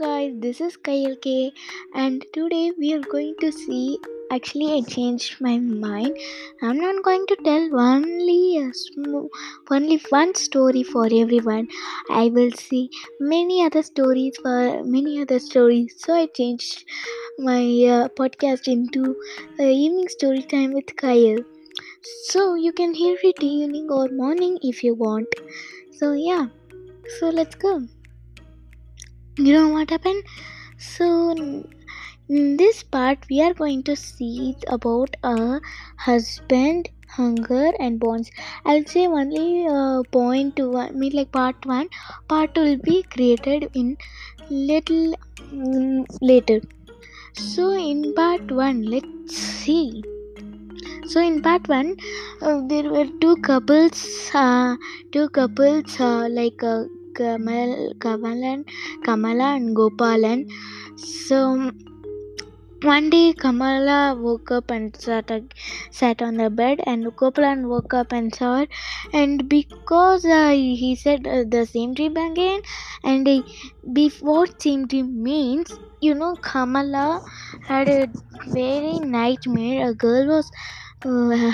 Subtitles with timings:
[0.00, 1.52] Guys, this is Kayal K
[1.94, 3.98] and today we are going to see
[4.30, 6.16] actually I changed my mind.
[6.60, 9.28] I'm not going to tell only a sm-
[9.70, 11.68] only one story for everyone.
[12.10, 15.94] I will see many other stories for many other stories.
[15.96, 16.84] So I changed
[17.38, 17.62] my
[17.96, 19.16] uh, podcast into
[19.60, 21.44] uh, evening story time with Kayal.
[22.24, 25.28] So you can hear it evening or morning if you want.
[25.92, 26.46] So yeah,
[27.18, 27.82] so let's go
[29.36, 30.22] you know what happened?
[30.78, 31.32] So
[32.28, 35.60] in this part we are going to see about a
[35.98, 38.30] husband hunger and bonds
[38.64, 41.88] i'll say only uh, point one mean like part one.
[42.28, 43.96] Part two will be created in
[44.50, 45.14] little
[45.52, 46.60] mm, later.
[47.34, 50.02] So in part one let's see.
[51.06, 51.96] So in part one
[52.42, 54.76] uh, there were two couples uh,
[55.12, 58.64] two couples uh, like uh, Kamal, Kamalan,
[59.04, 60.50] Kamala and Gopalan.
[60.96, 61.70] So
[62.84, 65.30] one day Kamala woke up and sat,
[65.90, 68.66] sat on the bed and Gopalan woke up and saw her
[69.12, 72.60] and because uh, he said uh, the same dream again
[73.02, 73.40] and uh,
[73.94, 77.22] before same dream means you know Kamala
[77.66, 78.06] had a
[78.48, 80.50] very nightmare a girl was
[81.06, 81.52] uh,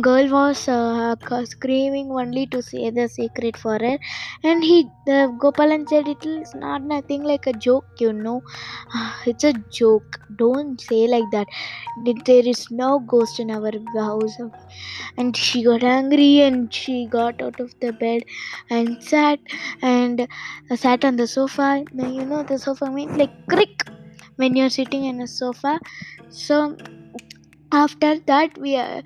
[0.00, 3.98] girl was uh, screaming only to say the secret for her.
[4.42, 8.42] And he the gopalan said it is not nothing like a joke you know.
[9.26, 10.18] It's a joke.
[10.36, 11.46] Don't say like that.
[12.26, 14.36] There is no ghost in our house.
[15.16, 18.22] And she got angry and she got out of the bed
[18.70, 19.40] and sat
[19.82, 20.26] and
[20.70, 21.84] uh, sat on the sofa.
[21.92, 23.84] Now you know the sofa means like crick
[24.36, 25.80] when you're sitting in a sofa.
[26.28, 26.76] So
[27.72, 29.02] after that we uh,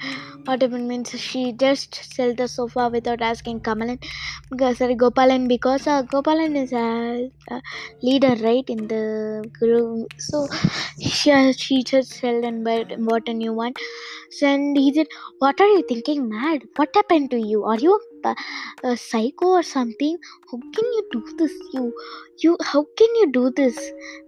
[0.46, 4.02] what happened means she just sell the sofa without asking Kamalan.
[4.50, 7.60] Because sorry Gopalan because uh, Gopalan is a, a,
[8.02, 10.08] leader right in the group.
[10.18, 10.48] So
[11.00, 13.74] she, uh, she just sell and bought a new one.
[14.30, 15.06] So, and he said
[15.38, 16.62] what are you thinking mad?
[16.76, 17.64] What happened to you?
[17.64, 18.34] Are you a,
[18.84, 20.16] a psycho or something
[20.50, 21.52] how can you do this?
[21.72, 21.92] You
[22.38, 23.76] you how can you do this?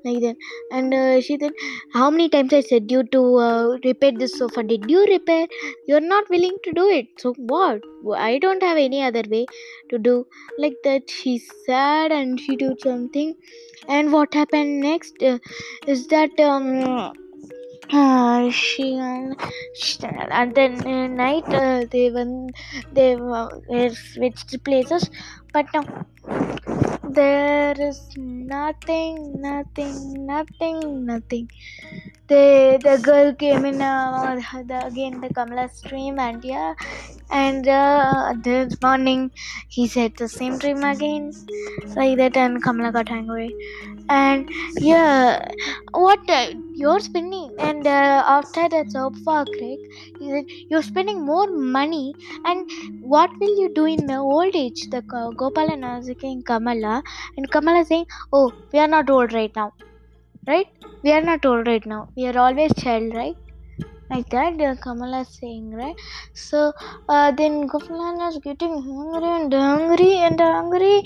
[0.04, 0.36] Like that.
[0.70, 1.52] And uh, she said
[1.92, 4.62] how many times i said you to uh, repair this sofa?
[4.62, 5.46] Did you repair?
[5.86, 7.06] You're not willing to do it.
[7.18, 7.80] So what?
[8.16, 9.46] I don't have any other way
[9.90, 10.26] to do.
[10.58, 13.34] Like that she said and she did something.
[13.88, 15.38] And what happened next uh,
[15.86, 17.12] is that um
[18.50, 18.94] she,
[20.30, 22.52] and then uh, night uh, they went
[22.90, 23.48] they uh,
[23.94, 25.08] switched places
[25.52, 25.84] but now
[27.18, 31.48] there is nothing nothing nothing nothing
[32.32, 34.36] the the girl came in uh,
[34.70, 36.74] the, again the kamala stream and yeah
[37.30, 39.30] and uh, this morning
[39.68, 41.24] he said the same dream again
[41.96, 43.56] like that and kamala got angry.
[44.08, 44.48] And
[44.78, 45.44] yeah
[45.92, 49.80] what uh, you're spending and uh, after that sofa crack
[50.68, 52.68] you're spending more money and
[53.00, 54.88] what will you do in the old age?
[54.90, 57.02] The uh, gopal and kamala
[57.36, 59.72] and kamala saying oh we are not old right now
[60.46, 60.66] right?
[61.02, 62.08] We are not old right now.
[62.16, 63.34] We are always child right?
[64.10, 65.96] Like that uh, kamala is saying right?
[66.34, 66.72] So
[67.08, 71.02] uh, then Gopalan is getting hungry and hungry and hungry.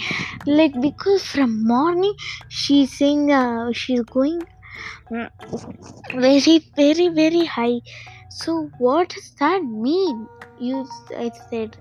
[0.46, 2.14] Like because from morning
[2.48, 4.44] she's saying uh, she's going
[5.12, 5.30] mm,
[6.14, 7.80] very very very high.
[8.28, 10.28] So what does that mean?
[10.58, 10.86] You
[11.16, 11.76] i said.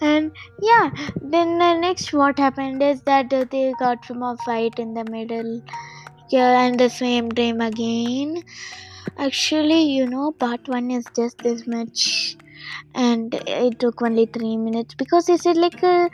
[0.00, 4.78] And yeah then uh, next what happened is that uh, they got from a fight
[4.78, 5.62] in the middle
[6.30, 8.34] yeah and the same dream again
[9.18, 12.36] Actually, you know, part one is just this much,
[12.94, 16.10] and it took only three minutes because it's like a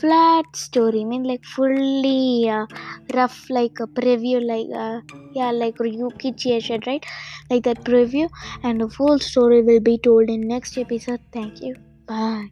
[0.00, 1.02] flat story.
[1.02, 2.66] I mean, like fully uh,
[3.14, 5.00] rough, like a preview, like uh,
[5.34, 7.04] yeah, like Yuki Chia right?
[7.50, 8.28] Like that preview,
[8.62, 11.20] and the full story will be told in next episode.
[11.32, 11.76] Thank you.
[12.08, 12.50] Bye.